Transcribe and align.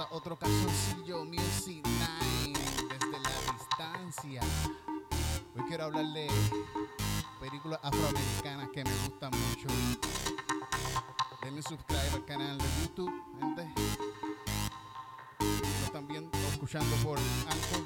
a 0.00 0.08
otro 0.12 0.36
calzoncillo 0.36 1.24
Music 1.26 1.84
Night 1.84 2.56
desde 2.56 3.20
la 3.20 3.52
distancia. 3.52 4.40
Hoy 5.54 5.62
quiero 5.68 5.84
hablar 5.84 6.06
de 6.06 6.26
películas 7.38 7.78
afroamericanas 7.82 8.70
que 8.70 8.84
me 8.84 8.90
gustan 9.06 9.30
mucho. 9.30 9.68
Denle 11.42 11.62
subscribe 11.62 12.10
al 12.14 12.24
canal 12.24 12.56
de 12.56 12.64
YouTube, 12.80 13.12
gente. 13.38 13.74
Lo 15.38 15.84
están 15.84 16.08
viendo 16.08 16.30
escuchando 16.52 16.96
por 17.04 17.18
Anchor 17.18 17.84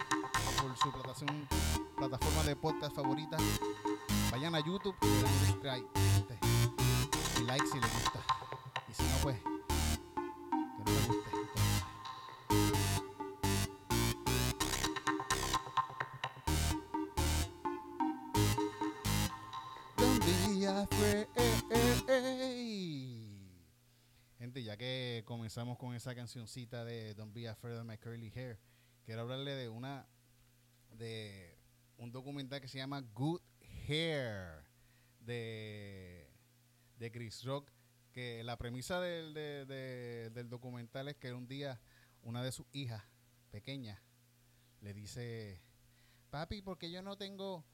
por 0.63 0.77
su 0.77 0.93
plataforma, 1.97 2.43
de 2.45 2.55
podcast 2.55 2.95
favorita, 2.95 3.37
vayan 4.31 4.55
a 4.55 4.61
YouTube 4.61 4.95
y 5.03 5.07
den 5.07 5.47
subscribe, 5.47 5.89
gente. 6.13 6.39
Y 7.41 7.45
like 7.45 7.67
si 7.67 7.81
les 7.81 7.93
gusta. 7.93 8.21
Y 8.89 8.95
si 8.95 9.03
no, 9.03 9.17
pues, 9.23 9.37
que 9.41 10.85
no 10.85 10.93
les 10.93 11.09
guste. 11.09 11.24
Gente, 24.45 24.63
ya 24.63 24.77
que 24.77 25.23
comenzamos 25.25 25.79
con 25.79 25.95
esa 25.95 26.15
cancioncita 26.15 26.85
de 26.85 27.15
Don't 27.15 27.33
Be 27.33 27.49
Afraid 27.49 27.79
of 27.79 27.87
My 27.87 27.97
Curly 27.97 28.31
Hair, 28.37 28.61
quiero 29.07 29.23
hablarle 29.23 29.55
de 29.55 29.71
una 29.71 30.07
de 30.91 31.57
un 31.97 32.13
documental 32.13 32.61
que 32.61 32.69
se 32.69 32.77
llama 32.77 33.01
Good 33.15 33.41
Hair 33.89 34.67
de, 35.21 36.29
de 36.99 37.11
Chris 37.11 37.43
Rock, 37.45 37.71
que 38.13 38.45
la 38.45 38.59
premisa 38.59 39.01
del, 39.01 39.33
de- 39.33 39.65
de- 39.65 40.29
del 40.29 40.51
documental 40.51 41.09
es 41.09 41.17
que 41.17 41.33
un 41.33 41.49
día 41.49 41.81
una 42.21 42.43
de 42.43 42.53
sus 42.53 42.67
hijas 42.73 43.03
pequeñas 43.51 43.99
le 44.83 44.93
dice, 44.93 45.59
papi, 46.29 46.61
porque 46.61 46.91
yo 46.91 47.01
no 47.01 47.17
tengo 47.17 47.65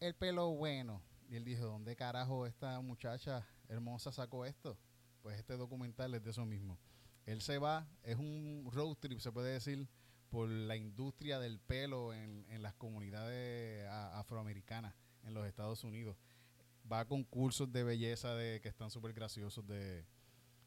el 0.00 0.14
pelo 0.14 0.50
bueno? 0.50 1.02
Y 1.30 1.36
él 1.36 1.46
dijo, 1.46 1.64
¿dónde 1.64 1.96
carajo 1.96 2.44
esta 2.46 2.78
muchacha 2.82 3.48
hermosa 3.70 4.12
sacó 4.12 4.44
esto? 4.44 4.76
Pues 5.22 5.38
este 5.38 5.56
documental 5.56 6.14
es 6.14 6.22
de 6.22 6.30
eso 6.30 6.46
mismo. 6.46 6.78
Él 7.26 7.42
se 7.42 7.58
va, 7.58 7.86
es 8.02 8.16
un 8.16 8.68
road 8.72 8.96
trip, 8.96 9.20
se 9.20 9.30
puede 9.30 9.52
decir, 9.52 9.88
por 10.30 10.48
la 10.48 10.76
industria 10.76 11.38
del 11.38 11.60
pelo 11.60 12.14
en, 12.14 12.46
en 12.48 12.62
las 12.62 12.74
comunidades 12.74 13.86
afroamericanas 13.88 14.94
en 15.24 15.34
los 15.34 15.46
Estados 15.46 15.84
Unidos. 15.84 16.16
Va 16.90 17.00
a 17.00 17.08
concursos 17.08 17.70
de 17.72 17.84
belleza 17.84 18.34
de, 18.34 18.60
que 18.60 18.68
están 18.68 18.90
súper 18.90 19.12
graciosos 19.12 19.66
de, 19.66 20.06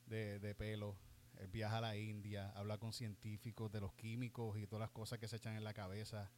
de, 0.06 0.56
pelo. 0.56 0.98
Él 1.40 1.48
viaja 1.48 1.80
a 1.80 1.82
la 1.82 1.98
India, 1.98 2.52
habla 2.52 2.78
con 2.78 2.94
científicos 2.94 3.72
de 3.72 3.82
los 3.82 3.94
químicos 3.94 4.58
y 4.58 4.68
todas 4.68 4.82
las 4.82 4.92
cosas 4.92 5.20
que 5.20 5.28
se 5.28 5.38
echan 5.38 5.56
en 5.56 5.64
la 5.64 5.74
cabeza. 5.74 6.32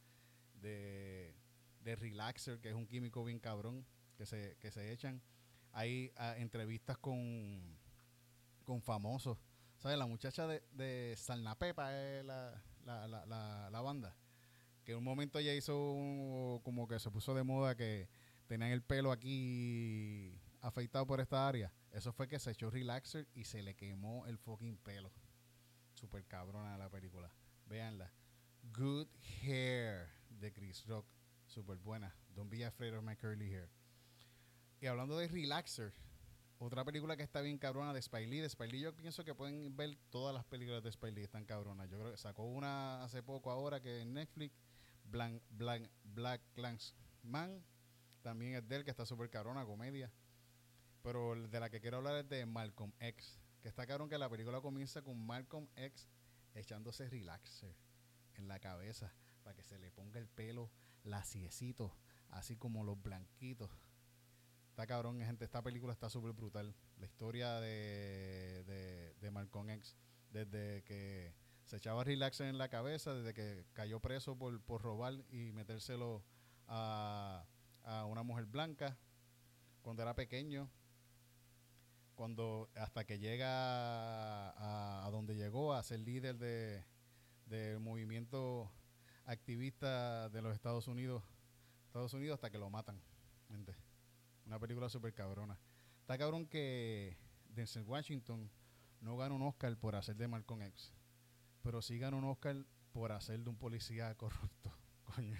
De, 0.54 1.36
de 1.80 1.94
relaxer, 1.94 2.58
que 2.60 2.70
es 2.70 2.74
un 2.74 2.86
químico 2.86 3.22
bien 3.24 3.38
cabrón 3.38 3.86
que 4.16 4.26
se, 4.26 4.56
que 4.58 4.70
se 4.70 4.92
echan. 4.92 5.22
Hay 5.72 6.10
ah, 6.16 6.34
entrevistas 6.38 6.96
con, 6.98 7.78
con 8.66 8.82
famosos. 8.82 9.38
¿Sabes? 9.78 9.96
La 9.96 10.06
muchacha 10.06 10.46
de, 10.46 10.62
de 10.72 11.14
Salnapepa 11.16 11.94
es 11.96 12.24
la, 12.24 12.62
la, 12.84 13.06
la, 13.08 13.70
la, 13.70 13.80
banda. 13.80 14.14
Que 14.84 14.92
en 14.92 14.98
un 14.98 15.04
momento 15.04 15.38
ella 15.38 15.54
hizo 15.54 15.92
un- 15.92 16.60
como 16.62 16.86
que 16.86 16.98
se 16.98 17.10
puso 17.10 17.34
de 17.34 17.42
moda 17.42 17.74
que 17.76 18.08
tenían 18.46 18.70
el 18.70 18.82
pelo 18.82 19.12
aquí 19.12 20.38
afeitado 20.60 21.06
por 21.06 21.20
esta 21.20 21.46
área. 21.48 21.72
Eso 21.92 22.12
fue 22.12 22.28
que 22.28 22.38
se 22.38 22.50
echó 22.50 22.70
relaxer 22.70 23.28
y 23.34 23.44
se 23.44 23.62
le 23.62 23.74
quemó 23.74 24.26
el 24.26 24.38
fucking 24.38 24.76
pelo. 24.78 25.12
Super 25.94 26.24
cabrona 26.26 26.76
la 26.76 26.90
película. 26.90 27.30
Véanla. 27.66 28.12
Good 28.76 29.08
Hair 29.42 30.08
de 30.28 30.52
Chris 30.52 30.84
Rock. 30.86 31.06
Super 31.46 31.76
buena. 31.78 32.14
Don't 32.34 32.50
be 32.50 32.64
afraid 32.64 32.92
of 32.94 33.02
my 33.04 33.14
curly 33.16 33.48
hair. 33.50 33.70
Y 34.80 34.86
hablando 34.86 35.16
de 35.16 35.28
relaxer, 35.28 35.92
otra 36.58 36.84
película 36.84 37.16
que 37.16 37.22
está 37.22 37.40
bien 37.40 37.58
cabrona 37.58 37.92
de 37.92 38.00
Spike 38.00 38.26
Lee. 38.26 38.40
De 38.40 38.46
Spike 38.46 38.72
Lee 38.72 38.80
yo 38.80 38.96
pienso 38.96 39.24
que 39.24 39.34
pueden 39.34 39.76
ver 39.76 39.96
todas 40.10 40.34
las 40.34 40.44
películas 40.44 40.82
de 40.82 40.88
Spike 40.90 41.14
Lee 41.14 41.22
están 41.22 41.44
cabronas. 41.44 41.88
Yo 41.90 41.98
creo 41.98 42.10
que 42.10 42.16
sacó 42.16 42.44
una 42.44 43.04
hace 43.04 43.22
poco 43.22 43.50
ahora 43.50 43.80
que 43.80 44.00
en 44.00 44.14
Netflix, 44.14 44.54
Blank, 45.04 45.42
Blank, 45.50 45.88
Black 46.04 46.40
Man. 47.22 47.62
También 48.22 48.54
es 48.54 48.68
de 48.68 48.76
él 48.76 48.84
que 48.84 48.90
está 48.90 49.04
súper 49.04 49.30
cabrona, 49.30 49.64
comedia. 49.64 50.10
Pero 51.02 51.34
de 51.36 51.60
la 51.60 51.70
que 51.70 51.80
quiero 51.80 51.98
hablar 51.98 52.16
es 52.16 52.28
de 52.28 52.46
Malcolm 52.46 52.92
X. 53.00 53.38
Que 53.60 53.68
está 53.68 53.86
cabrón 53.86 54.08
que 54.08 54.18
la 54.18 54.28
película 54.28 54.60
comienza 54.60 55.02
con 55.02 55.24
Malcolm 55.26 55.68
X 55.76 56.08
echándose 56.54 57.08
relaxer 57.08 57.76
en 58.34 58.48
la 58.48 58.58
cabeza 58.58 59.12
para 59.42 59.54
que 59.54 59.62
se 59.62 59.78
le 59.78 59.90
ponga 59.92 60.18
el 60.18 60.28
pelo 60.28 60.70
laciecito, 61.04 61.94
así 62.30 62.56
como 62.56 62.82
los 62.82 63.00
blanquitos. 63.00 63.70
Está 64.76 64.86
cabrón, 64.86 65.18
gente. 65.22 65.42
Esta 65.42 65.62
película 65.62 65.94
está 65.94 66.10
súper 66.10 66.32
brutal. 66.34 66.74
La 66.98 67.06
historia 67.06 67.60
de, 67.60 68.62
de, 68.66 69.14
de 69.14 69.30
Malcolm 69.30 69.70
X, 69.70 69.96
desde 70.30 70.82
que 70.82 71.32
se 71.64 71.78
echaba 71.78 72.04
relaxer 72.04 72.48
en 72.48 72.58
la 72.58 72.68
cabeza 72.68 73.14
desde 73.14 73.32
que 73.32 73.64
cayó 73.72 74.00
preso 74.00 74.36
por, 74.36 74.60
por 74.60 74.82
robar 74.82 75.14
y 75.30 75.50
metérselo 75.52 76.22
a, 76.68 77.46
a 77.84 78.04
una 78.04 78.22
mujer 78.22 78.44
blanca 78.44 78.98
cuando 79.80 80.02
era 80.02 80.14
pequeño 80.14 80.70
cuando 82.14 82.68
hasta 82.74 83.06
que 83.06 83.18
llega 83.18 83.46
a, 83.48 85.08
donde 85.10 85.36
llegó 85.36 85.72
a 85.72 85.82
ser 85.84 86.00
líder 86.00 86.36
de 86.36 86.84
del 87.46 87.80
movimiento 87.80 88.70
activista 89.24 90.28
de 90.28 90.42
los 90.42 90.54
Estados 90.54 90.86
Unidos 90.86 91.22
Estados 91.86 92.12
Unidos 92.12 92.34
hasta 92.34 92.50
que 92.50 92.58
lo 92.58 92.68
matan 92.68 93.00
una 94.46 94.58
película 94.58 94.88
súper 94.88 95.12
cabrona 95.12 95.58
está 96.00 96.16
cabrón 96.16 96.46
que 96.46 97.18
Denzel 97.48 97.84
Washington 97.84 98.50
no 99.00 99.16
gana 99.16 99.34
un 99.34 99.42
Oscar 99.42 99.76
por 99.76 99.94
hacer 99.94 100.16
de 100.16 100.28
Malcolm 100.28 100.62
X 100.62 100.94
pero 101.62 101.82
sí 101.82 101.98
gana 101.98 102.16
un 102.16 102.24
Oscar 102.24 102.64
por 102.92 103.12
hacer 103.12 103.40
de 103.40 103.50
un 103.50 103.56
policía 103.56 104.14
corrupto 104.14 104.72
coño 105.14 105.36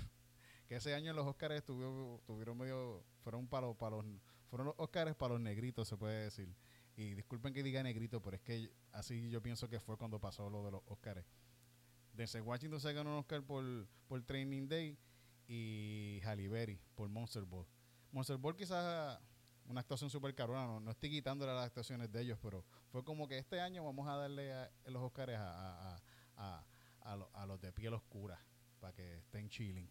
que 0.66 0.76
ese 0.76 0.94
año 0.94 1.12
los 1.12 1.26
Oscars 1.26 1.64
tuvieron, 1.64 2.58
medio 2.58 3.04
fueron 3.22 3.46
para 3.46 3.72
para 3.74 3.96
los 3.96 4.04
fueron 4.48 4.66
los 4.66 4.74
Oscars 4.78 5.14
para 5.14 5.34
los 5.34 5.40
negritos, 5.40 5.88
se 5.88 5.96
puede 5.96 6.24
decir. 6.24 6.54
Y 6.96 7.14
disculpen 7.14 7.52
que 7.52 7.62
diga 7.62 7.82
negrito, 7.82 8.22
pero 8.22 8.36
es 8.36 8.42
que 8.42 8.72
así 8.92 9.28
yo 9.30 9.42
pienso 9.42 9.68
que 9.68 9.80
fue 9.80 9.96
cuando 9.96 10.18
pasó 10.18 10.48
lo 10.50 10.64
de 10.64 10.70
los 10.72 10.82
Oscars. 10.86 11.24
Desde 12.12 12.40
Washington 12.40 12.80
se 12.80 12.92
ganó 12.92 13.10
un 13.12 13.18
Oscar 13.18 13.42
por, 13.42 13.64
por 14.08 14.22
Training 14.22 14.68
Day 14.68 14.98
y 15.46 16.20
Halle 16.24 16.48
Berry 16.48 16.80
por 16.94 17.08
Monster 17.08 17.44
Ball. 17.44 17.66
Monster 18.12 18.36
Ball 18.36 18.56
quizás 18.56 19.20
una 19.66 19.80
actuación 19.80 20.10
súper 20.10 20.34
carona, 20.34 20.80
no, 20.80 20.90
estoy 20.90 21.10
quitándole 21.10 21.52
las 21.52 21.66
actuaciones 21.66 22.10
de 22.12 22.22
ellos, 22.22 22.38
pero 22.40 22.64
fue 22.90 23.04
como 23.04 23.26
que 23.26 23.38
este 23.38 23.60
año 23.60 23.84
vamos 23.84 24.08
a 24.08 24.16
darle 24.16 24.52
los 24.86 25.02
Oscars 25.02 25.32
a, 25.36 26.00
a, 27.00 27.46
los 27.46 27.60
de 27.60 27.72
piel 27.72 27.94
oscura 27.94 28.40
para 28.80 28.92
que 28.92 29.18
estén 29.18 29.48
chilling. 29.48 29.88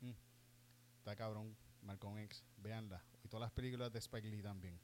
Mm. 0.00 0.12
Está 0.98 1.16
cabrón, 1.16 1.56
Malcolm 1.82 2.18
X, 2.18 2.44
véanla 2.56 3.02
y 3.22 3.28
todas 3.28 3.42
las 3.42 3.52
películas 3.52 3.92
de 3.92 3.98
Spike 3.98 4.28
Lee 4.28 4.42
también. 4.42 4.78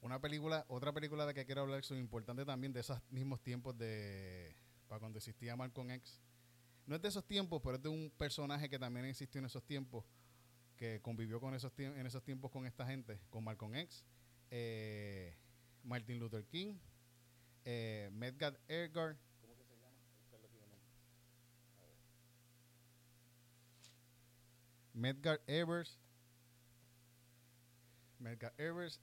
Una 0.00 0.20
película, 0.20 0.64
otra 0.68 0.92
película 0.92 1.26
de 1.26 1.34
que 1.34 1.46
quiero 1.46 1.62
hablar 1.62 1.84
son 1.84 1.98
importante 1.98 2.44
también 2.44 2.72
de 2.72 2.80
esos 2.80 2.98
mismos 3.10 3.40
tiempos 3.40 3.76
de 3.78 4.56
para 4.88 4.98
cuando 4.98 5.18
existía 5.18 5.56
Malcolm 5.56 5.90
X. 5.92 6.20
No 6.86 6.96
es 6.96 7.02
de 7.02 7.08
esos 7.08 7.24
tiempos, 7.24 7.62
pero 7.62 7.76
es 7.76 7.82
de 7.82 7.88
un 7.88 8.12
personaje 8.16 8.68
que 8.68 8.78
también 8.78 9.06
existió 9.06 9.38
en 9.38 9.46
esos 9.46 9.64
tiempos, 9.64 10.04
que 10.82 11.00
convivió 11.00 11.38
con 11.38 11.54
esos 11.54 11.72
en 11.78 12.04
esos 12.08 12.24
tiempos 12.24 12.50
con 12.50 12.66
esta 12.66 12.84
gente, 12.84 13.20
con 13.30 13.44
Malcolm 13.44 13.72
X, 13.76 14.04
eh, 14.50 15.36
Martin 15.84 16.18
Luther 16.18 16.44
King, 16.44 16.74
eh, 17.64 18.10
Medgar 18.12 18.58
Evers, 18.66 19.16
¿cómo 19.40 19.54
que 19.56 19.62
se 19.62 19.76
llama? 19.76 20.76
Medgar 24.92 25.40
Evers, 25.46 26.00
Medgar 28.18 28.52
Evers. 28.58 29.00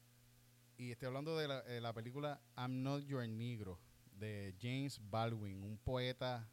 Y 0.75 0.91
estoy 0.91 1.07
hablando 1.07 1.38
de 1.38 1.48
la, 1.48 1.63
la, 1.63 1.93
película 1.93 2.41
I'm 2.57 2.83
Not 2.83 3.05
Your 3.05 3.25
Negro 3.25 3.79
de 4.12 4.53
James 4.59 5.00
Baldwin, 5.09 5.63
un 5.63 5.77
poeta 5.77 6.45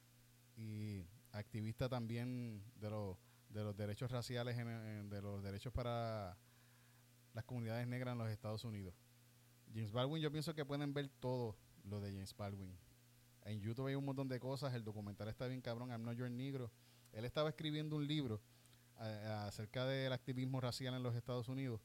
y 0.55 1.05
activista 1.33 1.89
también 1.89 2.63
de, 2.77 2.91
los 2.91 3.19
de 3.57 3.65
los 3.65 3.75
derechos 3.75 4.11
raciales, 4.11 4.55
de 4.57 5.23
los 5.23 5.43
derechos 5.43 5.73
para 5.73 6.37
las 7.33 7.45
comunidades 7.45 7.87
negras 7.87 8.13
en 8.13 8.19
los 8.19 8.29
Estados 8.29 8.65
Unidos. 8.65 8.95
James 9.73 9.93
Baldwin, 9.93 10.23
yo 10.23 10.31
pienso 10.31 10.55
que 10.55 10.67
pueden 10.67 10.93
ver 10.93 11.09
todo 11.21 11.57
lo 11.85 12.01
de 12.01 12.13
James 12.13 12.37
Baldwin. 12.37 12.77
En 13.47 13.61
YouTube 13.61 13.87
hay 13.87 13.95
un 13.95 14.05
montón 14.05 14.29
de 14.29 14.39
cosas, 14.39 14.75
el 14.75 14.85
documental 14.85 15.29
está 15.29 15.47
bien 15.47 15.63
cabrón, 15.63 15.89
I'm 15.89 16.03
Not 16.03 16.17
Your 16.17 16.31
Negro. 16.31 16.71
Él 17.13 17.25
estaba 17.25 17.49
escribiendo 17.49 17.97
un 17.97 18.07
libro 18.07 18.43
acerca 18.97 19.87
del 19.87 20.13
activismo 20.13 20.61
racial 20.61 20.95
en 20.95 21.03
los 21.03 21.15
Estados 21.15 21.49
Unidos 21.49 21.81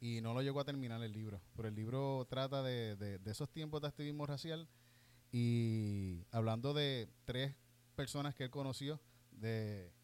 y 0.00 0.20
no 0.20 0.32
lo 0.32 0.42
llegó 0.42 0.60
a 0.60 0.64
terminar 0.64 1.02
el 1.02 1.12
libro. 1.12 1.40
Pero 1.56 1.68
el 1.68 1.74
libro 1.74 2.24
trata 2.30 2.62
de, 2.62 2.94
de, 2.94 3.30
esos 3.30 3.50
tiempos 3.50 3.80
de 3.80 3.88
activismo 3.88 4.26
racial 4.26 4.68
y 5.32 6.24
hablando 6.30 6.72
de 6.72 7.08
tres 7.24 7.56
personas 7.96 8.34
que 8.36 8.44
él 8.44 8.50
conoció, 8.50 9.00
de 9.32 9.95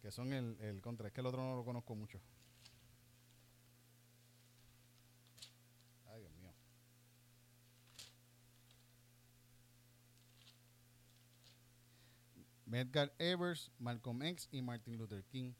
que 0.00 0.10
son 0.10 0.32
el, 0.32 0.56
el 0.60 0.80
contra, 0.80 1.08
es 1.08 1.12
que 1.12 1.20
el 1.20 1.26
otro 1.26 1.42
no 1.42 1.56
lo 1.56 1.64
conozco 1.64 1.94
mucho. 1.94 2.20
Ay, 6.06 6.20
Dios 6.20 6.32
mío. 6.36 6.52
Medgar 12.66 13.12
Evers, 13.18 13.70
Malcolm 13.78 14.22
X 14.22 14.48
y 14.52 14.62
Martin 14.62 14.96
Luther 14.96 15.24
King, 15.24 15.52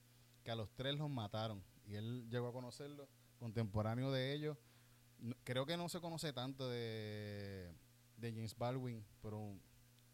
que 0.44 0.50
a 0.50 0.54
los 0.54 0.70
tres 0.74 0.96
los 0.96 1.10
mataron. 1.10 1.62
Y 1.84 1.94
él 1.94 2.28
llegó 2.28 2.48
a 2.48 2.52
conocerlos 2.52 3.08
contemporáneo 3.38 4.12
de 4.12 4.32
ellos. 4.32 4.58
creo 5.44 5.66
que 5.66 5.76
no 5.76 5.88
se 5.88 6.00
conoce 6.00 6.32
tanto 6.32 6.68
de, 6.68 7.74
James 8.20 8.56
Baldwin, 8.56 9.04
pero 9.22 9.56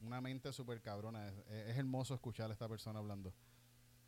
una 0.01 0.21
mente 0.21 0.53
súper 0.53 0.81
cabrona. 0.81 1.29
Es, 1.49 1.77
hermoso 1.77 2.15
escuchar 2.15 2.51
a 2.51 2.53
esta 2.53 2.69
persona 2.69 2.99
hablando. 2.99 3.35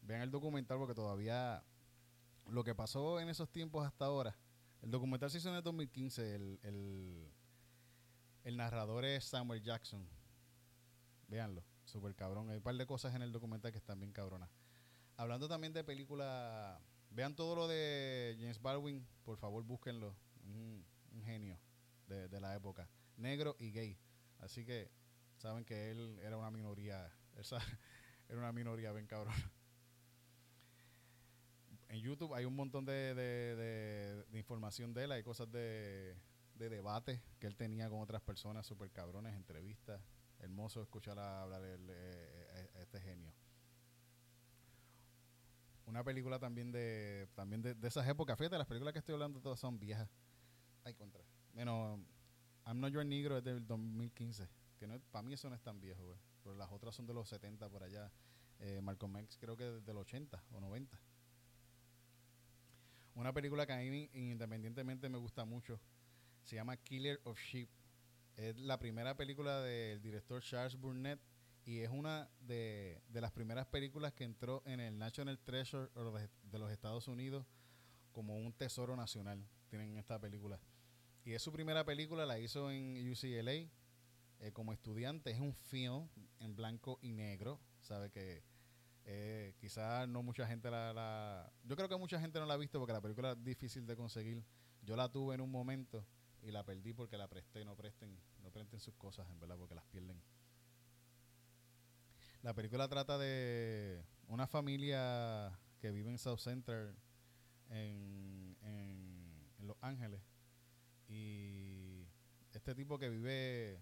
Vean 0.06 0.22
el 0.22 0.30
documental 0.30 0.78
porque 0.78 0.94
todavía 0.94 1.62
lo 2.48 2.64
que 2.64 2.74
pasó 2.74 3.20
en 3.20 3.28
esos 3.28 3.50
tiempos 3.50 3.84
hasta 3.86 4.04
ahora. 4.04 4.38
El 4.82 4.90
documental 4.90 5.30
se 5.30 5.38
hizo 5.38 5.48
en 5.48 5.56
el 5.56 5.62
2015. 5.62 6.34
El, 6.34 7.30
el, 8.44 8.56
narrador 8.56 9.04
es 9.04 9.24
Samuel 9.24 9.62
Jackson. 9.62 10.08
Véanlo, 11.28 11.64
súper 11.84 12.14
cabrón. 12.14 12.48
Hay 12.50 12.58
un 12.58 12.62
par 12.62 12.76
de 12.76 12.86
cosas 12.86 13.14
en 13.14 13.22
el 13.22 13.32
documental 13.32 13.72
que 13.72 13.78
están 13.78 13.98
bien 13.98 14.12
cabronas. 14.12 14.48
Hablando 15.16 15.48
también 15.48 15.72
de 15.72 15.82
películas 15.82 16.80
Vean 17.10 17.34
todo 17.34 17.56
lo 17.56 17.66
de 17.66 18.36
James 18.38 18.60
Baldwin, 18.60 19.06
por 19.24 19.38
favor 19.38 19.64
búsquenlo. 19.64 20.14
Un, 20.44 20.84
genio 21.24 21.58
de, 22.06 22.40
la 22.40 22.54
época. 22.54 22.88
Negro 23.16 23.56
y 23.58 23.72
gay. 23.72 23.98
Así 24.38 24.66
que 24.66 24.90
saben 25.38 25.64
que 25.64 25.90
él 25.90 26.20
era 26.22 26.36
una 26.36 26.50
minoría. 26.50 27.10
era 28.28 28.38
una 28.38 28.52
minoría 28.52 28.92
bien 28.92 29.06
cabrón. 29.06 29.34
En 31.88 32.00
YouTube 32.00 32.34
hay 32.34 32.44
un 32.44 32.54
montón 32.54 32.84
de, 32.84 33.14
de, 33.14 34.38
información 34.38 34.92
de 34.92 35.04
él. 35.04 35.12
Hay 35.12 35.22
cosas 35.22 35.50
de, 35.50 36.16
debate 36.54 37.22
que 37.38 37.46
él 37.46 37.56
tenía 37.56 37.88
con 37.88 38.00
otras 38.00 38.22
personas 38.22 38.66
súper 38.66 38.90
cabrones, 38.90 39.34
entrevistas. 39.34 40.00
Hermoso 40.38 40.82
escuchar 40.82 41.18
hablar 41.18 41.62
de, 41.62 41.74
eh, 41.74 41.78
eh, 41.88 42.70
este 42.82 43.00
genio 43.00 43.32
una 45.86 46.02
película 46.02 46.38
también 46.38 46.72
de 46.72 47.28
también 47.34 47.62
de, 47.62 47.76
esas 47.86 48.06
épocas. 48.08 48.36
Fíjate, 48.36 48.58
las 48.58 48.66
películas 48.66 48.92
que 48.92 48.98
estoy 48.98 49.14
hablando 49.14 49.40
todas 49.40 49.58
son 49.58 49.78
viejas. 49.78 50.10
Ay, 50.84 50.94
contra. 50.94 51.22
Menos 51.52 52.00
I'm 52.66 52.80
Not 52.80 52.92
Your 52.92 53.06
Negro 53.06 53.38
es 53.38 53.44
del 53.44 53.66
2015. 53.66 54.48
Que 54.78 54.86
no, 54.86 55.00
para 55.10 55.22
mí 55.22 55.32
eso 55.32 55.48
no 55.48 55.54
es 55.54 55.62
tan 55.62 55.80
viejo, 55.80 56.04
güey. 56.04 56.18
Pero 56.42 56.56
las 56.56 56.70
otras 56.70 56.94
son 56.94 57.06
de 57.06 57.14
los 57.14 57.28
70 57.28 57.68
por 57.70 57.82
allá. 57.82 58.12
Eh, 58.58 58.80
Malcolm 58.80 59.16
X 59.18 59.38
creo 59.38 59.56
que 59.56 59.64
del 59.64 59.96
80 59.96 60.44
o 60.52 60.60
90. 60.60 60.98
Una 63.16 63.32
película 63.32 63.66
que 63.66 63.72
a 63.72 63.78
mí 63.78 64.10
independientemente 64.12 65.08
me 65.08 65.16
gusta 65.16 65.46
mucho. 65.46 65.80
Se 66.42 66.56
llama 66.56 66.76
Killer 66.76 67.18
of 67.24 67.38
Sheep. 67.40 67.68
Es 68.36 68.58
la 68.58 68.78
primera 68.78 69.16
película 69.16 69.62
del 69.62 70.02
director 70.02 70.42
Charles 70.42 70.78
Burnett 70.78 71.18
y 71.64 71.80
es 71.80 71.88
una 71.88 72.28
de, 72.40 73.02
las 73.08 73.32
primeras 73.32 73.66
películas 73.68 74.12
que 74.12 74.24
entró 74.24 74.62
en 74.66 74.80
el 74.80 74.98
National 74.98 75.38
Treasure 75.38 75.88
de 76.42 76.58
los 76.58 76.70
Estados 76.70 77.08
Unidos 77.08 77.46
como 78.12 78.36
un 78.36 78.52
tesoro 78.52 78.94
nacional. 78.96 79.48
Tienen 79.70 79.96
esta 79.96 80.20
película. 80.20 80.60
Y 81.24 81.32
es 81.32 81.40
su 81.40 81.50
primera 81.50 81.86
película, 81.86 82.26
la 82.26 82.38
hizo 82.38 82.70
en 82.70 83.10
UCLA 83.10 83.52
eh, 83.52 84.52
como 84.52 84.74
estudiante. 84.74 85.30
Es 85.30 85.40
un 85.40 85.54
film 85.54 86.06
en 86.38 86.54
blanco 86.54 86.98
y 87.00 87.14
negro. 87.14 87.60
Sabe 87.80 88.10
que 88.10 88.44
eh, 89.08 89.54
quizás 89.58 90.08
no 90.08 90.22
mucha 90.22 90.46
gente 90.46 90.68
la, 90.68 90.92
la, 90.92 91.52
Yo 91.62 91.76
creo 91.76 91.88
que 91.88 91.96
mucha 91.96 92.20
gente 92.20 92.40
no 92.40 92.46
la 92.46 92.54
ha 92.54 92.56
visto 92.56 92.80
porque 92.80 92.92
la 92.92 93.00
película 93.00 93.32
es 93.32 93.44
difícil 93.44 93.86
de 93.86 93.96
conseguir. 93.96 94.44
Yo 94.82 94.96
la 94.96 95.10
tuve 95.10 95.36
en 95.36 95.40
un 95.40 95.50
momento 95.50 96.04
y 96.42 96.50
la 96.50 96.64
perdí 96.64 96.92
porque 96.92 97.16
la 97.16 97.28
presté. 97.28 97.64
No 97.64 97.76
presten, 97.76 98.18
no 98.42 98.50
presten 98.50 98.80
sus 98.80 98.94
cosas, 98.96 99.28
en 99.30 99.38
verdad, 99.38 99.56
porque 99.56 99.76
las 99.76 99.84
pierden. 99.86 100.20
La 102.42 102.52
película 102.52 102.88
trata 102.88 103.16
de 103.16 104.04
una 104.26 104.48
familia 104.48 105.56
que 105.80 105.90
vive 105.90 106.10
en 106.10 106.18
South 106.18 106.38
Center, 106.38 106.94
en, 107.70 108.56
en, 108.62 109.66
Los 109.66 109.76
Ángeles. 109.80 110.20
Y 111.08 112.06
este 112.52 112.74
tipo 112.74 112.98
que 112.98 113.08
vive, 113.08 113.80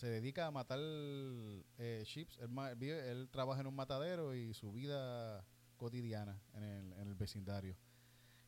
se 0.00 0.06
dedica 0.06 0.46
a 0.46 0.50
matar 0.50 0.78
eh, 0.80 2.02
chips. 2.06 2.38
Él, 2.38 3.28
trabaja 3.30 3.60
en 3.60 3.66
un 3.66 3.76
matadero 3.76 4.34
y 4.34 4.54
su 4.54 4.72
vida 4.72 5.44
cotidiana 5.76 6.40
en 6.54 6.62
el, 6.62 6.92
en 6.94 7.06
el 7.06 7.14
vecindario. 7.14 7.76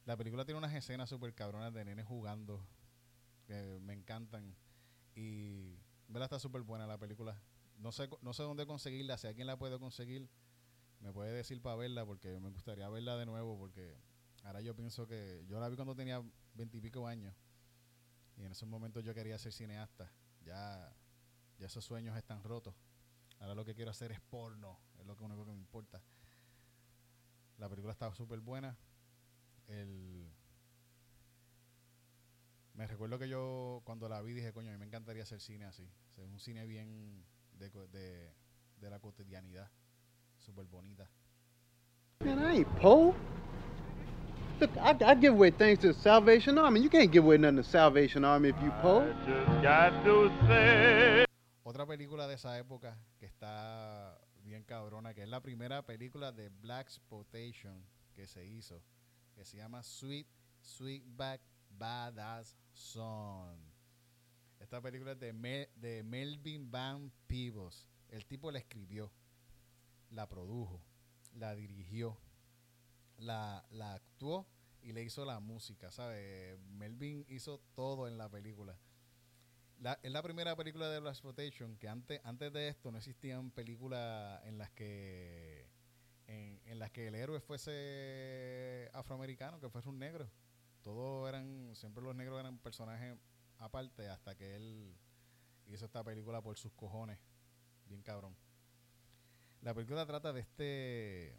La 0.07 0.17
película 0.17 0.47
tiene 0.47 0.57
unas 0.57 0.73
escenas 0.73 1.11
súper 1.11 1.35
cabronas 1.35 1.75
de 1.75 1.85
nenes 1.85 2.07
jugando 2.07 2.67
que 3.47 3.79
me 3.83 3.93
encantan. 3.93 4.57
Y 5.15 5.77
¿verdad? 6.09 6.25
Está 6.25 6.39
súper 6.39 6.63
buena 6.63 6.87
la 6.87 6.97
película. 6.97 7.39
No 7.77 7.93
sé, 7.93 8.09
no 8.23 8.33
sé 8.33 8.45
dónde 8.45 8.65
conseguirla, 8.65 9.19
si 9.19 9.27
alguien 9.27 9.47
la 9.47 9.59
puede 9.59 9.79
conseguir, 9.79 10.31
me 11.01 11.13
puede 11.13 11.33
decir 11.33 11.61
para 11.61 11.77
verla, 11.77 12.07
porque 12.07 12.41
me 12.41 12.49
gustaría 12.49 12.89
verla 12.89 13.19
de 13.19 13.27
nuevo, 13.27 13.59
porque 13.59 13.99
ahora 14.43 14.63
yo 14.63 14.75
pienso 14.75 15.07
que 15.07 15.45
yo 15.49 15.61
la 15.61 15.69
vi 15.69 15.77
cuando 15.77 15.95
tenía 15.95 16.23
veintipico 16.55 17.07
años, 17.07 17.35
y 18.39 18.45
en 18.45 18.53
esos 18.53 18.69
momentos 18.69 19.05
yo 19.05 19.13
quería 19.13 19.39
ser 19.39 19.53
cineasta. 19.53 20.11
Ya, 20.45 20.95
ya 21.59 21.67
esos 21.67 21.85
sueños 21.85 22.17
están 22.17 22.43
rotos. 22.43 22.75
Ahora 23.41 23.55
lo 23.55 23.65
que 23.65 23.75
quiero 23.75 23.91
hacer 23.91 24.13
es 24.13 24.21
porno, 24.21 24.79
es 24.99 25.07
lo 25.07 25.17
único 25.21 25.45
que 25.45 25.53
me 25.53 25.59
importa. 25.59 26.01
La 27.59 27.69
película 27.69 27.93
estaba 27.93 28.15
súper 28.15 28.41
buena. 28.41 28.77
El, 29.69 30.33
me 32.75 32.87
recuerdo 32.87 33.19
que 33.19 33.29
yo 33.29 33.83
cuando 33.85 34.09
la 34.09 34.23
vi 34.23 34.33
dije, 34.33 34.53
coño, 34.53 34.71
a 34.71 34.73
mí 34.73 34.79
me 34.79 34.87
encantaría 34.87 35.23
hacer 35.23 35.41
cine 35.41 35.67
así. 35.67 35.89
un 36.17 36.39
cine 36.39 36.67
bien 36.67 37.25
de, 37.53 37.71
de, 37.71 38.35
de 38.77 38.91
la 38.91 38.99
cotidianidad. 38.99 39.71
Súper 40.39 40.67
bonita. 40.67 41.09
Man, 42.25 42.39
I 42.39 42.59
ain't 42.59 42.81
poor. 42.81 43.15
Look, 44.61 44.71
I, 44.77 44.97
I 45.05 45.15
give 45.15 45.35
away 45.35 45.51
things 45.51 45.81
to 45.81 45.89
the 45.89 45.95
Salvation 45.95 46.57
Army. 46.57 46.81
You 46.81 46.89
can't 46.89 47.11
give 47.11 47.25
away 47.25 47.37
nothing 47.37 47.57
to 47.57 47.63
the 47.63 47.69
Salvation 47.69 48.25
Army 48.25 48.51
if 48.51 48.57
you 48.63 48.71
poor. 48.81 49.05
Otra 51.73 51.87
película 51.87 52.29
de 52.29 52.35
esa 52.35 52.59
época 52.59 52.99
que 53.19 53.25
está 53.25 54.21
bien 54.45 54.62
cabrona, 54.62 55.14
que 55.14 55.23
es 55.23 55.29
la 55.31 55.41
primera 55.41 55.81
película 55.87 56.31
de 56.31 56.50
Black 56.50 56.91
Spotation 56.91 57.83
que 58.12 58.26
se 58.26 58.45
hizo, 58.45 58.85
que 59.35 59.47
se 59.47 59.57
llama 59.57 59.83
Sweet 59.83 60.26
Sweetback 60.61 61.41
Badass 61.71 62.59
Son. 62.75 63.59
Esta 64.61 64.83
película 64.83 65.12
es 65.12 65.19
de, 65.19 66.02
Melvin 66.05 66.71
Van 66.71 67.11
Peebles. 67.26 67.88
El 68.11 68.26
tipo 68.26 68.50
la 68.50 68.59
escribió, 68.59 69.11
la 70.11 70.29
produjo, 70.29 70.85
la 71.33 71.55
dirigió, 71.55 72.19
la, 73.17 73.64
la 73.71 73.95
actuó 73.95 74.47
y 74.83 74.93
le 74.93 75.05
hizo 75.05 75.25
la 75.25 75.41
música, 75.41 75.91
¿sabes? 75.91 76.61
Melvin 76.67 77.25
hizo 77.31 77.62
todo 77.75 78.09
en 78.09 78.19
la 78.19 78.29
película. 78.29 78.76
Es 80.03 80.12
la 80.12 80.23
primera 80.23 80.55
película 80.57 80.89
de 80.89 81.01
Black 81.01 81.15
Exploitation 81.15 81.77
que 81.77 81.89
antes, 81.89 82.21
antes 82.25 82.53
de 82.53 82.69
esto 82.69 82.91
no 82.91 82.99
existían 82.99 83.51
películas 83.51 84.41
en 84.45 84.59
las 84.59 84.71
que 84.71 85.69
en, 86.27 86.61
en, 86.67 86.79
las 86.79 86.91
que 86.91 87.09
el 87.09 87.15
héroe 87.15 87.41
fuese 87.41 88.91
afroamericano, 88.93 89.61
que 89.61 89.69
fuese 89.69 89.89
un 89.89 89.99
negro 89.99 90.31
todos 90.83 91.29
eran, 91.29 91.75
siempre 91.75 92.03
los 92.03 92.15
negros 92.15 92.41
eran 92.41 92.59
personajes 92.59 93.17
aparte 93.59 94.09
hasta 94.09 94.35
que 94.35 94.57
él 94.57 94.97
hizo 95.67 95.85
esta 95.85 96.03
película 96.03 96.43
por 96.43 96.59
sus 96.59 96.73
cojones. 96.73 97.19
Bien 97.87 98.03
cabrón. 98.03 98.37
La 99.61 99.75
película 99.75 100.05
trata 100.07 100.33
de 100.33 100.41
este 100.41 101.37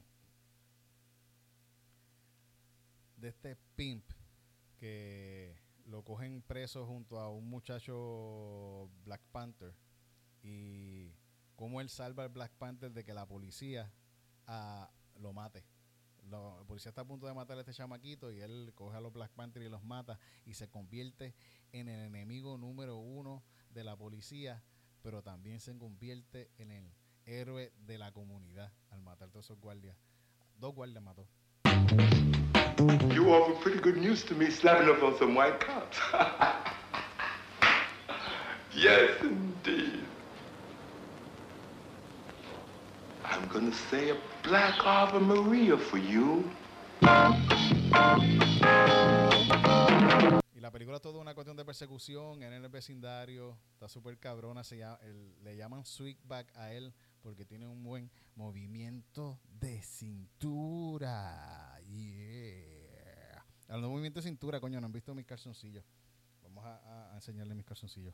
de 3.18 3.28
este 3.30 3.56
pimp 3.76 4.06
que 4.78 5.56
lo 5.86 6.04
cogen 6.04 6.42
preso 6.42 6.86
junto 6.86 7.20
a 7.20 7.30
un 7.30 7.50
muchacho 7.50 8.90
Black 9.04 9.22
Panther 9.32 9.74
y 10.42 11.12
cómo 11.56 11.82
él 11.82 11.90
salva 11.90 12.24
al 12.24 12.30
Black 12.30 12.54
Panther 12.54 12.92
de 12.92 13.04
que 13.04 13.14
la 13.14 13.28
policía 13.28 13.92
ah, 14.48 14.92
lo 15.20 15.34
mate 15.34 15.66
la 16.30 16.64
policía 16.68 16.90
está 16.90 17.02
a 17.02 17.08
punto 17.08 17.28
de 17.28 17.34
matar 17.34 17.58
a 17.58 17.62
este 17.62 17.74
chamaquito 17.74 18.32
y 18.32 18.40
él 18.40 18.72
coge 18.76 18.98
a 18.98 19.02
los 19.02 19.14
Black 19.14 19.32
Panther 19.32 19.62
y 19.64 19.70
los 19.70 19.84
mata 19.84 20.20
y 20.46 20.54
se 20.54 20.70
convierte 20.70 21.36
en 21.72 21.90
el 21.90 22.00
enemigo 22.00 22.58
número 22.58 22.98
uno 22.98 23.44
de 23.70 23.84
la 23.84 23.96
policía, 23.96 24.64
pero 25.02 25.22
también 25.22 25.60
se 25.60 25.78
convierte 25.78 26.52
en 26.58 26.72
el 26.72 26.94
héroe 27.26 27.74
de 27.78 27.98
la 27.98 28.12
comunidad 28.12 28.72
al 28.90 29.02
matar 29.02 29.30
a 29.30 29.32
todos 29.32 29.46
esos 29.46 29.60
guardias. 29.60 29.98
Dos 30.58 30.74
guardias 30.74 31.04
mató. 31.04 31.28
You 32.80 33.32
offer 33.32 33.54
pretty 33.62 33.80
good 33.80 33.98
news 33.98 34.24
to 34.24 34.34
me 34.34 34.50
slapping 34.50 34.90
up 34.90 35.04
on 35.04 35.18
some 35.20 35.36
white 35.36 35.60
cops. 35.60 36.00
yes, 38.74 39.12
indeed. 39.22 40.04
I'm 43.24 43.48
gonna 43.50 43.74
say 43.74 44.10
a 44.10 44.18
black 44.42 44.84
Ave 44.84 45.20
Maria 45.20 45.78
for 45.78 45.98
you. 46.00 46.44
Y 50.56 50.60
la 50.60 50.72
película 50.72 50.96
es 50.98 51.02
toda 51.02 51.20
una 51.20 51.36
cuestión 51.36 51.56
de 51.56 51.66
persecución 51.66 52.42
en 52.42 52.54
el 52.54 52.68
vecindario. 52.70 53.56
Está 53.74 53.88
súper 53.88 54.18
cabrona. 54.18 54.64
Se 54.64 54.78
llama, 54.78 54.98
le 55.44 55.56
llaman 55.56 55.86
sweetback 55.86 56.56
a 56.56 56.72
él 56.72 56.92
porque 57.22 57.46
tiene 57.46 57.68
un 57.68 57.84
buen 57.84 58.10
movimiento 58.36 59.40
de 59.48 59.82
cintura. 59.84 61.73
Yeah. 61.90 63.46
Hablando 63.68 63.88
de 63.88 63.92
movimiento 63.92 64.20
de 64.20 64.24
cintura, 64.24 64.60
coño, 64.60 64.80
no 64.80 64.88
han 64.88 64.94
visto 64.94 65.14
mis 65.16 65.26
calzoncillos. 65.26 65.84
Vamos 66.44 66.66
a, 66.66 67.12
a 67.12 67.16
enseñarle 67.16 67.56
mis 67.56 67.66
calzoncillos. 67.66 68.14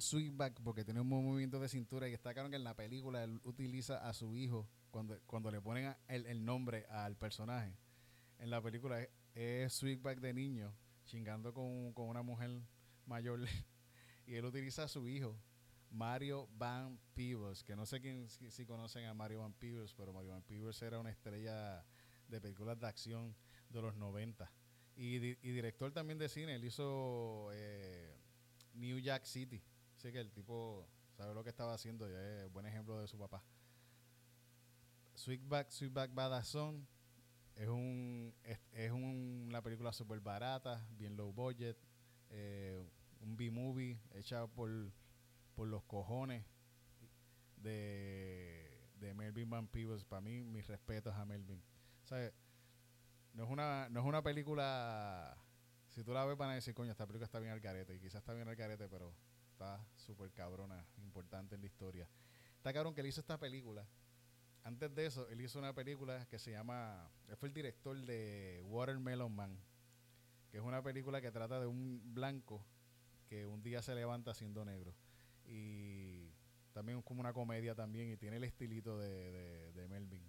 Sweetback 0.00 0.60
porque 0.62 0.84
tiene 0.84 1.00
un 1.00 1.08
movimiento 1.08 1.60
de 1.60 1.68
cintura 1.68 2.08
y 2.08 2.12
está 2.12 2.32
claro 2.32 2.50
que 2.50 2.56
en 2.56 2.64
la 2.64 2.74
película 2.74 3.24
él 3.24 3.40
utiliza 3.44 4.08
a 4.08 4.12
su 4.12 4.34
hijo 4.34 4.68
cuando, 4.90 5.18
cuando 5.26 5.50
le 5.50 5.60
ponen 5.60 5.94
el, 6.08 6.44
nombre 6.44 6.86
al 6.86 7.16
personaje. 7.16 7.76
En 8.38 8.50
la 8.50 8.60
película 8.62 9.06
es, 9.34 9.72
sweetback 9.72 10.20
de 10.20 10.32
niño 10.32 10.74
chingando 11.04 11.52
con, 11.52 11.92
una 11.96 12.22
mujer 12.22 12.50
mayor. 13.06 13.40
Y 14.26 14.36
él 14.36 14.44
utiliza 14.46 14.84
a 14.84 14.88
su 14.88 15.06
hijo 15.06 15.38
Mario 15.90 16.48
Van 16.56 16.98
Peebles, 17.12 17.62
que 17.62 17.76
no 17.76 17.84
sé 17.84 18.00
quién 18.00 18.26
si, 18.30 18.64
conocen 18.64 19.04
a 19.04 19.12
Mario 19.12 19.40
Van 19.40 19.52
Peebles, 19.52 19.92
pero 19.92 20.14
Mario 20.14 20.30
Van 20.30 20.42
Peebles 20.42 20.80
era 20.80 20.98
una 20.98 21.10
estrella 21.10 21.84
de 22.26 22.40
películas 22.40 22.80
de 22.80 22.86
acción 22.86 23.36
de 23.68 23.82
los 23.82 23.94
90 23.96 24.50
y, 24.96 25.18
director 25.18 25.92
también 25.92 26.18
de 26.18 26.28
cine, 26.28 26.54
él 26.54 26.64
hizo 26.64 27.48
eh, 27.52 28.16
New 28.74 28.98
Jack 28.98 29.24
City 29.24 29.62
que 30.12 30.20
el 30.20 30.30
tipo 30.32 30.86
sabe 31.16 31.34
lo 31.34 31.44
que 31.44 31.50
estaba 31.50 31.74
haciendo 31.74 32.08
y 32.08 32.12
es 32.14 32.52
buen 32.52 32.66
ejemplo 32.66 32.98
de 32.98 33.06
su 33.06 33.18
papá. 33.18 33.42
Sweetback, 35.14 35.70
Sweetback 35.70 36.14
Badazón 36.14 36.86
es 37.54 37.68
un 37.68 38.34
es, 38.42 38.90
una 38.90 39.62
película 39.62 39.92
súper 39.92 40.20
barata, 40.20 40.86
bien 40.96 41.16
low 41.16 41.32
budget, 41.32 41.76
eh, 42.30 42.84
un 43.20 43.36
B-movie 43.36 44.00
hecha 44.12 44.46
por, 44.46 44.70
por 45.54 45.68
los 45.68 45.84
cojones 45.84 46.44
de, 47.56 48.90
de 48.96 49.14
Melvin 49.14 49.48
Van 49.48 49.68
Peebles. 49.68 50.04
Para 50.04 50.20
mí, 50.20 50.42
mis 50.44 50.66
respetos 50.66 51.14
a 51.14 51.24
Melvin. 51.24 51.62
No 53.32 53.44
es 53.44 53.50
una, 53.50 53.88
no 53.88 54.00
es 54.00 54.06
una 54.06 54.22
película. 54.22 55.36
Si 55.88 56.02
tú 56.02 56.12
la 56.12 56.24
ves, 56.24 56.36
van 56.36 56.50
a 56.50 56.54
decir, 56.54 56.74
coño, 56.74 56.90
esta 56.90 57.06
película 57.06 57.26
está 57.26 57.38
bien 57.38 57.52
al 57.52 57.60
carete. 57.60 57.94
Y 57.94 58.00
quizás 58.00 58.16
está 58.16 58.32
bien 58.34 58.48
al 58.48 58.56
carete, 58.56 58.88
pero 58.88 59.14
está 59.54 59.80
súper 59.94 60.32
cabrona, 60.32 60.84
importante 60.98 61.54
en 61.54 61.60
la 61.60 61.66
historia. 61.66 62.08
Está 62.56 62.72
cabrón 62.72 62.94
que 62.94 63.00
él 63.00 63.06
hizo 63.06 63.20
esta 63.20 63.38
película. 63.38 63.86
Antes 64.64 64.94
de 64.94 65.06
eso, 65.06 65.28
él 65.28 65.40
hizo 65.40 65.58
una 65.58 65.72
película 65.74 66.26
que 66.28 66.38
se 66.38 66.50
llama. 66.50 67.08
Él 67.28 67.36
fue 67.36 67.48
el 67.48 67.54
director 67.54 67.96
de 67.96 68.60
Watermelon 68.64 69.34
Man, 69.34 69.56
que 70.50 70.58
es 70.58 70.62
una 70.62 70.82
película 70.82 71.20
que 71.20 71.30
trata 71.30 71.60
de 71.60 71.66
un 71.66 72.14
blanco 72.14 72.64
que 73.28 73.46
un 73.46 73.62
día 73.62 73.80
se 73.80 73.94
levanta 73.94 74.34
siendo 74.34 74.64
negro. 74.64 74.94
Y 75.46 76.32
también 76.72 76.98
es 76.98 77.04
como 77.04 77.20
una 77.20 77.32
comedia 77.32 77.74
también 77.74 78.10
y 78.10 78.16
tiene 78.16 78.38
el 78.38 78.44
estilito 78.44 78.98
de, 78.98 79.72
de, 79.72 79.88
Melvin. 79.88 80.28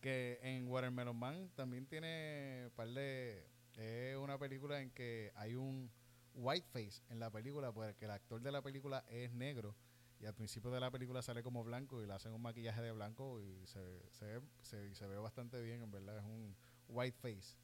Que 0.00 0.40
en 0.42 0.66
Watermelon 0.66 1.16
Man 1.16 1.50
también 1.54 1.86
tiene 1.86 2.70
par 2.74 2.88
de... 2.88 3.46
Es 3.76 4.16
una 4.16 4.38
película 4.38 4.80
en 4.80 4.90
que 4.90 5.32
hay 5.34 5.54
un 5.54 5.90
whiteface 6.34 7.02
en 7.08 7.20
la 7.20 7.30
película 7.30 7.72
porque 7.72 8.04
el 8.04 8.10
actor 8.10 8.40
de 8.40 8.52
la 8.52 8.62
película 8.62 9.04
es 9.08 9.32
negro 9.32 9.76
y 10.20 10.26
al 10.26 10.34
principio 10.34 10.70
de 10.70 10.80
la 10.80 10.90
película 10.90 11.22
sale 11.22 11.42
como 11.42 11.64
blanco 11.64 12.02
y 12.02 12.06
le 12.06 12.12
hacen 12.12 12.32
un 12.32 12.42
maquillaje 12.42 12.80
de 12.80 12.92
blanco 12.92 13.40
y 13.40 13.66
se, 13.66 14.10
se, 14.12 14.40
se, 14.62 14.94
se 14.94 15.06
ve 15.06 15.16
bastante 15.18 15.60
bien, 15.60 15.82
en 15.82 15.90
verdad. 15.90 16.18
Es 16.18 16.24
un 16.24 16.56
white 16.88 17.18
face. 17.18 17.58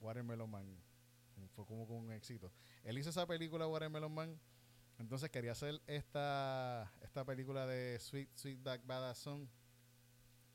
Watermelon 0.00 0.50
Man. 0.50 0.76
Fue 1.54 1.64
como 1.64 1.84
un 1.84 2.12
éxito. 2.12 2.52
Él 2.84 2.98
hizo 2.98 3.10
esa 3.10 3.26
película 3.26 3.66
Watermelon 3.66 4.12
Man. 4.12 4.40
Entonces 4.98 5.30
quería 5.30 5.52
hacer 5.52 5.80
esta, 5.86 6.92
esta 7.00 7.24
película 7.24 7.66
de 7.66 7.98
Sweet 7.98 8.28
Sweet 8.34 8.62
Back 8.62 8.84
Badass 8.84 9.18
Song. 9.18 9.48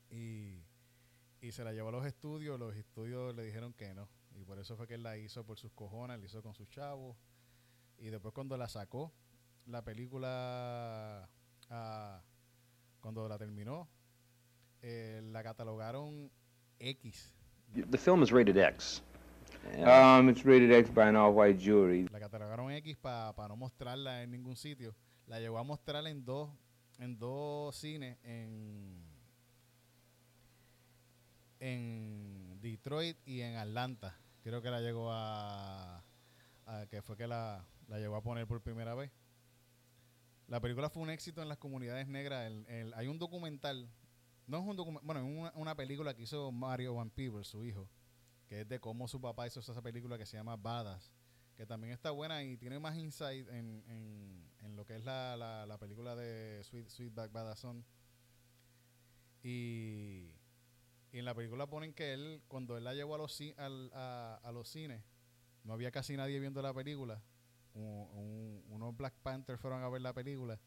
Y, 0.08 0.62
y 1.40 1.50
se 1.50 1.64
la 1.64 1.72
llevó 1.72 1.88
a 1.88 1.92
los 1.92 2.06
estudios. 2.06 2.58
Los 2.60 2.76
estudios 2.76 3.34
le 3.34 3.42
dijeron 3.42 3.72
que 3.72 3.92
no. 3.94 4.08
Y 4.36 4.44
por 4.44 4.58
eso 4.58 4.76
fue 4.76 4.86
que 4.86 4.94
él 4.94 5.02
la 5.02 5.16
hizo 5.16 5.44
por 5.44 5.58
sus 5.58 5.72
cojones, 5.72 6.18
la 6.18 6.24
hizo 6.24 6.42
con 6.42 6.54
sus 6.54 6.68
chavos. 6.68 7.16
Y 7.98 8.10
después 8.10 8.34
cuando 8.34 8.56
la 8.56 8.68
sacó, 8.68 9.12
la 9.66 9.82
película, 9.82 11.28
ah, 11.70 12.22
cuando 13.00 13.28
la 13.28 13.38
terminó, 13.38 13.88
eh, 14.82 15.20
la 15.24 15.42
catalogaron 15.42 16.30
X. 16.78 17.32
The 17.90 17.98
film 17.98 18.22
is 18.22 18.30
rated 18.30 18.56
X. 18.56 19.02
Um, 19.78 20.28
it's 20.28 20.44
rated 20.44 20.70
X 20.70 20.90
by 20.90 21.08
an 21.08 21.16
all-white 21.16 21.58
jury. 21.58 22.06
La 22.12 22.20
catalogaron 22.20 22.70
X 22.72 22.96
para 22.96 23.48
no 23.48 23.56
mostrarla 23.56 24.22
en 24.22 24.30
ningún 24.30 24.56
sitio. 24.56 24.94
La 25.26 25.40
llegó 25.40 25.58
a 25.58 25.64
mostrar 25.64 26.06
en 26.06 26.24
dos, 26.24 26.50
en 26.98 27.18
dos 27.18 27.74
cines 27.74 28.16
en, 28.22 29.02
en 31.58 32.60
Detroit 32.60 33.16
y 33.26 33.40
en 33.40 33.56
Atlanta. 33.56 34.16
Creo 34.46 34.62
que 34.62 34.70
la 34.70 34.80
llegó 34.80 35.08
a, 35.10 36.04
que 36.88 37.02
fue 37.02 37.16
que 37.16 37.26
la, 37.26 37.66
la 37.88 37.98
llegó 37.98 38.14
a 38.14 38.22
poner 38.22 38.46
por 38.46 38.62
primera 38.62 38.94
vez. 38.94 39.10
La 40.46 40.60
película 40.60 40.88
fue 40.88 41.02
un 41.02 41.10
éxito 41.10 41.42
en 41.42 41.48
las 41.48 41.58
comunidades 41.58 42.06
negras. 42.06 42.46
El, 42.46 42.64
el- 42.68 42.94
hay 42.94 43.08
un 43.08 43.18
documental, 43.18 43.90
no 44.46 44.58
es 44.58 44.64
un 44.64 44.76
documental, 44.76 45.04
bueno, 45.04 45.26
una, 45.26 45.52
una 45.56 45.74
película 45.74 46.14
que 46.14 46.22
hizo 46.22 46.52
Mario 46.52 46.94
Van 46.94 47.10
Peebles, 47.10 47.48
su 47.48 47.64
hijo, 47.64 47.88
que 48.46 48.60
es 48.60 48.68
de 48.68 48.78
cómo 48.78 49.08
su 49.08 49.20
papá 49.20 49.48
hizo 49.48 49.58
esa 49.58 49.82
película 49.82 50.16
que 50.16 50.26
se 50.26 50.36
llama 50.36 50.54
Badass, 50.54 51.10
que 51.56 51.66
también 51.66 51.92
está 51.92 52.12
buena 52.12 52.44
y 52.44 52.56
tiene 52.56 52.78
más 52.78 52.96
insight 52.96 53.48
en, 53.48 53.82
en, 53.88 54.48
en 54.60 54.76
lo 54.76 54.86
que 54.86 54.94
es 54.94 55.04
la, 55.04 55.36
la, 55.36 55.66
la 55.66 55.76
película 55.76 56.14
de 56.14 56.62
Sweet, 56.62 56.88
Sweetback 56.88 57.32
Badass 57.32 57.58
Son. 57.58 57.84
Y, 59.42 60.30
y 61.12 61.18
en 61.18 61.24
la 61.24 61.34
película 61.34 61.66
ponen 61.66 61.92
que 61.94 62.12
él, 62.12 62.42
cuando 62.48 62.76
él 62.76 62.84
la 62.84 62.94
llevó 62.94 63.14
a 63.14 63.18
los, 63.18 63.40
al- 63.56 63.90
a, 63.94 64.50
los 64.52 64.68
cines, 64.68 65.02
no 65.64 65.72
había 65.72 65.90
casi 65.90 66.16
nadie 66.16 66.38
viendo 66.40 66.62
la 66.62 66.74
película. 66.74 67.22
Un- 67.74 67.82
un- 68.12 68.64
unos 68.68 68.96
Black 68.96 69.14
Panthers 69.22 69.60
fueron 69.60 69.82
a 69.82 69.88
ver 69.88 70.02
la 70.02 70.12
película 70.12 70.58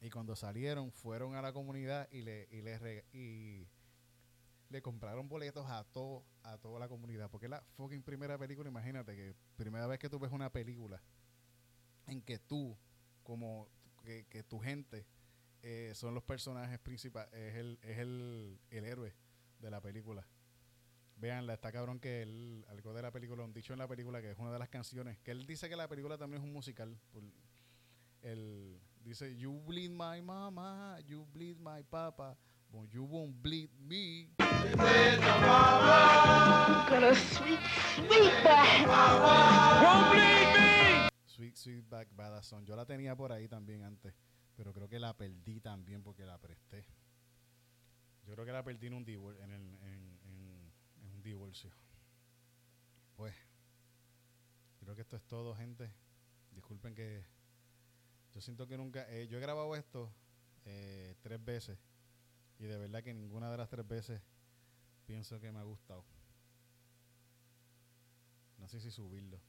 y 0.00 0.10
cuando 0.10 0.34
salieron 0.36 0.90
fueron 0.92 1.34
a 1.34 1.42
la 1.42 1.52
comunidad 1.52 2.08
y 2.10 2.22
le, 2.22 2.48
y 2.50 2.62
le, 2.62 3.04
y 3.12 3.68
le 4.70 4.82
compraron 4.82 5.28
boletos 5.28 5.66
a 5.68 5.84
todo 5.84 6.24
a 6.42 6.56
toda 6.56 6.80
la 6.80 6.88
comunidad 6.88 7.28
porque 7.30 7.46
es 7.46 7.50
la 7.50 7.60
fucking 7.76 8.02
primera 8.02 8.38
película 8.38 8.68
imagínate 8.70 9.14
que 9.14 9.34
primera 9.56 9.86
vez 9.86 9.98
que 9.98 10.08
tú 10.08 10.18
ves 10.18 10.32
una 10.32 10.50
película 10.50 11.02
en 12.06 12.22
que 12.22 12.38
tú 12.38 12.76
como 13.22 13.68
que, 14.02 14.24
que 14.30 14.42
tu 14.42 14.58
gente 14.58 15.04
eh, 15.62 15.92
son 15.94 16.14
los 16.14 16.22
personajes 16.22 16.78
principales 16.78 17.30
es 17.34 17.56
el 17.56 17.78
es 17.82 17.98
el, 17.98 18.58
el 18.70 18.84
héroe 18.86 19.14
de 19.60 19.70
la 19.70 19.80
película 19.80 20.26
Veanla, 21.16 21.52
está 21.52 21.70
cabrón 21.70 22.00
que 22.00 22.22
él, 22.22 22.64
algo 22.70 22.94
de 22.94 23.02
la 23.02 23.10
película, 23.12 23.44
un 23.44 23.52
dicho 23.52 23.74
en 23.74 23.78
la 23.78 23.86
película 23.86 24.22
que 24.22 24.30
es 24.30 24.38
una 24.38 24.50
de 24.52 24.58
las 24.58 24.70
canciones, 24.70 25.18
que 25.18 25.32
él 25.32 25.46
dice 25.46 25.68
que 25.68 25.76
la 25.76 25.86
película 25.86 26.16
también 26.16 26.40
es 26.42 26.46
un 26.46 26.52
musical. 26.52 26.98
por- 27.12 27.22
él 28.22 28.80
dice, 29.02 29.36
You 29.36 29.60
bleed 29.66 29.90
my 29.90 30.22
mama, 30.22 30.98
you 31.06 31.26
bleed 31.26 31.56
my 31.58 31.82
papa, 31.82 32.36
but 32.70 32.88
you 32.90 33.04
won't 33.04 33.34
bleed 33.42 33.70
me. 33.80 34.30
A 34.38 34.44
sweet, 37.14 37.60
sweet 37.96 38.32
back. 38.44 38.86
Sweet 41.26 41.56
Sweetback 41.56 42.08
Badass 42.14 42.46
Song. 42.46 42.64
Yo 42.66 42.76
la 42.76 42.84
tenía 42.84 43.16
por 43.16 43.32
ahí 43.32 43.48
también 43.48 43.82
antes, 43.82 44.14
pero 44.56 44.72
creo 44.72 44.88
que 44.88 44.98
la 44.98 45.16
perdí 45.16 45.60
también 45.60 46.02
porque 46.02 46.24
la 46.24 46.38
presté. 46.38 46.84
Yo 48.30 48.36
creo 48.36 48.46
que 48.46 48.52
la 48.52 48.62
perdí 48.62 48.86
en 48.86 48.94
un, 48.94 49.04
divor- 49.04 49.36
en 49.42 49.50
el- 49.50 49.78
en- 49.82 50.20
en- 50.22 50.72
en 51.02 51.10
un 51.16 51.20
divorcio. 51.20 51.68
Pues, 53.16 53.34
creo 54.78 54.94
que 54.94 55.00
esto 55.02 55.16
es 55.16 55.22
todo, 55.24 55.52
gente. 55.56 55.90
Disculpen 56.52 56.94
que 56.94 57.24
yo 58.32 58.40
siento 58.40 58.68
que 58.68 58.76
nunca... 58.76 59.04
eh, 59.10 59.26
yo 59.26 59.36
he 59.38 59.40
grabado 59.40 59.74
esto 59.74 60.14
eh, 60.64 61.16
tres 61.22 61.44
veces 61.44 61.76
y 62.60 62.66
de 62.66 62.78
verdad 62.78 63.02
que 63.02 63.12
ninguna 63.12 63.50
de 63.50 63.56
las 63.56 63.68
tres 63.68 63.84
veces 63.88 64.22
pienso 65.06 65.40
que 65.40 65.50
me 65.50 65.58
ha 65.58 65.64
gustado. 65.64 66.04
No 68.58 68.68
sé 68.68 68.78
si 68.80 68.92
subirlo. 68.92 69.40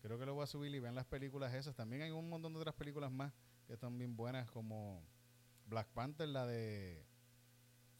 Creo 0.00 0.18
que 0.18 0.24
lo 0.24 0.32
voy 0.32 0.44
a 0.44 0.46
subir 0.46 0.74
y 0.74 0.78
vean 0.80 0.94
las 0.94 1.04
películas 1.04 1.52
esas. 1.52 1.76
También 1.76 2.00
hay 2.00 2.10
un 2.10 2.30
montón 2.30 2.54
de 2.54 2.60
otras 2.60 2.74
películas 2.74 3.12
más 3.12 3.34
que 3.66 3.74
están 3.74 3.98
bien 3.98 4.16
buenas, 4.16 4.50
como 4.50 5.02
Black 5.66 5.88
Panther, 5.88 6.28
la 6.28 6.46
de. 6.46 7.04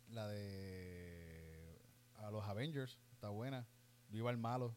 La 0.09 0.27
de. 0.29 1.81
A 2.17 2.31
los 2.31 2.45
Avengers, 2.45 2.99
está 3.13 3.29
buena. 3.29 3.67
Viva 4.09 4.31
el 4.31 4.37
malo, 4.39 4.77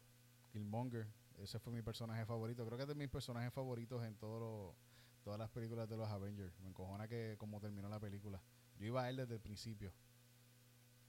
Killmonger. 0.50 1.06
Ese 1.38 1.58
fue 1.58 1.72
mi 1.72 1.82
personaje 1.82 2.26
favorito. 2.26 2.64
Creo 2.66 2.76
que 2.76 2.82
es 2.82 2.88
de 2.88 2.94
mis 2.94 3.08
personajes 3.08 3.52
favoritos 3.52 4.04
en 4.04 4.16
todo 4.16 4.40
lo- 4.40 4.76
todas 5.22 5.38
las 5.38 5.48
películas 5.50 5.88
de 5.88 5.96
los 5.96 6.08
Avengers. 6.08 6.58
Me 6.60 6.68
encojona 6.68 7.06
que 7.06 7.36
como 7.38 7.60
terminó 7.60 7.88
la 7.88 8.00
película. 8.00 8.42
Yo 8.78 8.86
iba 8.86 9.02
a 9.04 9.08
él 9.10 9.16
desde 9.16 9.34
el 9.34 9.40
principio. 9.40 9.92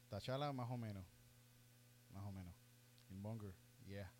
Tachala, 0.09 0.53
más 0.53 0.69
o 0.69 0.77
menos. 0.77 1.05
Más 2.11 2.23
o 2.25 2.31
menos. 2.31 2.53
Killmonger, 3.07 3.53
yeah. 3.85 4.11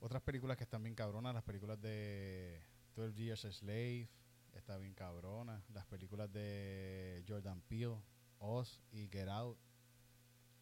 Otras 0.00 0.22
películas 0.22 0.56
que 0.56 0.64
están 0.64 0.82
bien 0.82 0.94
cabronas, 0.94 1.34
las 1.34 1.42
películas 1.42 1.80
de 1.80 2.62
12 2.94 3.14
Years 3.22 3.44
a 3.44 3.52
Slave, 3.52 4.08
está 4.56 4.78
bien 4.78 4.94
cabrona. 4.94 5.62
Las 5.72 5.86
películas 5.86 6.32
de 6.32 7.24
Jordan 7.28 7.60
Peele, 7.62 7.96
Oz 8.38 8.80
y 8.90 9.08
Get 9.08 9.28
Out, 9.28 9.58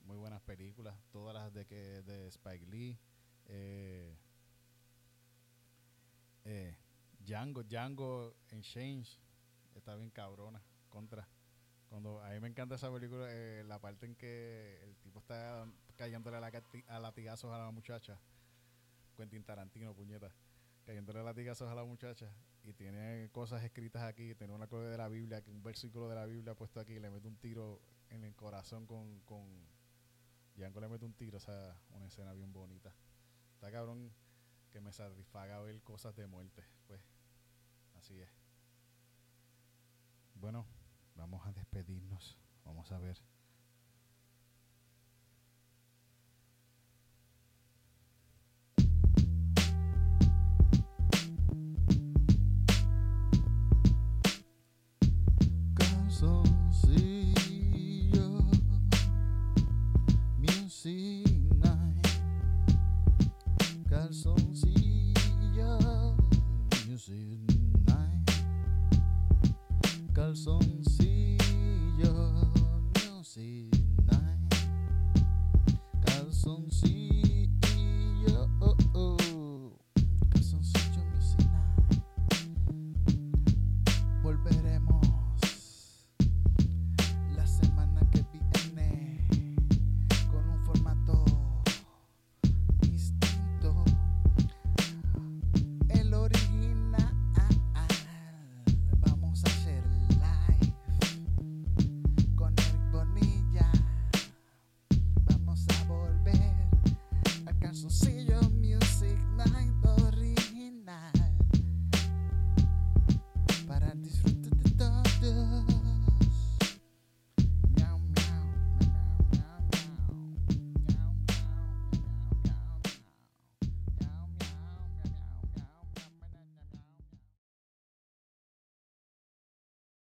muy 0.02 0.16
buenas 0.16 0.42
películas. 0.42 0.96
Todas 1.10 1.34
las 1.34 1.52
de 1.52 1.66
que 1.66 2.02
de 2.02 2.28
Spike 2.28 2.66
Lee, 2.66 2.98
eh, 3.46 4.16
eh, 6.44 6.76
Django, 7.20 7.62
Django 7.62 8.34
and 8.52 8.62
Change, 8.62 9.18
está 9.74 9.96
bien 9.96 10.10
cabrona. 10.10 10.62
Contra. 10.88 11.26
Cuando 11.88 12.22
a 12.22 12.30
mí 12.30 12.40
me 12.40 12.48
encanta 12.48 12.76
esa 12.76 12.92
película, 12.92 13.26
eh, 13.28 13.64
la 13.66 13.80
parte 13.80 14.06
en 14.06 14.14
que 14.14 14.80
el 14.82 14.96
tipo 14.96 15.18
está 15.20 15.66
cayéndole 15.96 16.36
a, 16.36 16.50
a 16.88 16.98
latigazos 17.00 17.52
a 17.52 17.58
la 17.58 17.70
muchacha. 17.70 18.18
Quentin 19.16 19.44
Tarantino, 19.44 19.94
puñeta. 19.94 20.34
Cayéndole 20.84 21.20
a 21.20 21.22
latigazos 21.22 21.70
a 21.70 21.74
la 21.74 21.84
muchacha. 21.84 22.32
Y 22.64 22.72
tiene 22.72 23.28
cosas 23.30 23.62
escritas 23.62 24.02
aquí. 24.02 24.34
Tiene 24.34 24.52
una 24.54 24.66
cosa 24.66 24.88
de 24.88 24.96
la 24.96 25.08
Biblia, 25.08 25.42
un 25.48 25.62
versículo 25.62 26.08
de 26.08 26.14
la 26.14 26.26
Biblia 26.26 26.54
puesto 26.54 26.80
aquí. 26.80 26.98
Le 26.98 27.10
mete 27.10 27.28
un 27.28 27.36
tiro 27.36 27.80
en 28.10 28.24
el 28.24 28.34
corazón 28.34 28.86
con. 28.86 29.20
con 29.20 29.44
Django 30.56 30.80
le 30.80 30.88
mete 30.88 31.04
un 31.04 31.14
tiro. 31.14 31.36
O 31.36 31.40
sea, 31.40 31.76
una 31.90 32.06
escena 32.06 32.32
bien 32.32 32.52
bonita. 32.52 32.94
Está 33.54 33.70
cabrón 33.70 34.12
que 34.70 34.80
me 34.80 34.92
satisfaga 34.92 35.60
ver 35.60 35.82
cosas 35.82 36.16
de 36.16 36.26
muerte. 36.26 36.64
Pues, 36.86 37.00
así 37.94 38.18
es. 38.20 38.30
Bueno, 40.34 40.66
vamos 41.14 41.46
a 41.46 41.52
despedirnos. 41.52 42.38
Vamos 42.64 42.90
a 42.92 42.98
ver. 42.98 43.33